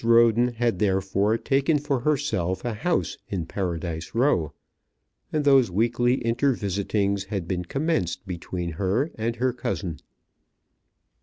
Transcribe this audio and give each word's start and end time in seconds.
Roden 0.03 0.53
had 0.55 0.79
therefore 0.79 1.37
taken 1.37 1.77
for 1.77 1.99
herself 1.99 2.65
a 2.65 2.73
house 2.73 3.19
in 3.29 3.45
Paradise 3.45 4.15
Row, 4.15 4.51
and 5.31 5.45
those 5.45 5.69
weekly 5.69 6.25
inter 6.25 6.53
visitings 6.53 7.25
had 7.25 7.47
been 7.47 7.63
commenced 7.65 8.25
between 8.25 8.71
her 8.81 9.11
and 9.13 9.35
her 9.35 9.53
cousin. 9.53 9.99